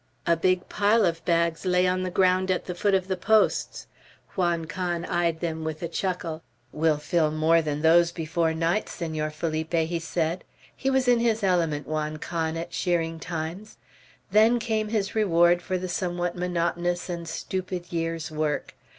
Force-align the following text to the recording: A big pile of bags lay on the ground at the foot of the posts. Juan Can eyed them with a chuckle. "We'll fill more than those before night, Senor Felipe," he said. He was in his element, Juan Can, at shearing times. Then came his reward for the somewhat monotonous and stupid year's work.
A 0.25 0.35
big 0.35 0.67
pile 0.67 1.05
of 1.05 1.23
bags 1.25 1.63
lay 1.63 1.85
on 1.85 2.01
the 2.01 2.09
ground 2.09 2.49
at 2.49 2.65
the 2.65 2.73
foot 2.73 2.95
of 2.95 3.07
the 3.07 3.15
posts. 3.15 3.85
Juan 4.35 4.65
Can 4.65 5.05
eyed 5.05 5.41
them 5.41 5.63
with 5.63 5.83
a 5.83 5.87
chuckle. 5.87 6.41
"We'll 6.71 6.97
fill 6.97 7.29
more 7.29 7.61
than 7.61 7.83
those 7.83 8.11
before 8.11 8.51
night, 8.55 8.89
Senor 8.89 9.29
Felipe," 9.29 9.73
he 9.75 9.99
said. 9.99 10.43
He 10.75 10.89
was 10.89 11.07
in 11.07 11.19
his 11.19 11.43
element, 11.43 11.85
Juan 11.85 12.17
Can, 12.17 12.57
at 12.57 12.73
shearing 12.73 13.19
times. 13.19 13.77
Then 14.31 14.57
came 14.57 14.87
his 14.87 15.13
reward 15.13 15.61
for 15.61 15.77
the 15.77 15.87
somewhat 15.87 16.35
monotonous 16.35 17.07
and 17.07 17.27
stupid 17.29 17.93
year's 17.93 18.31
work. 18.31 18.73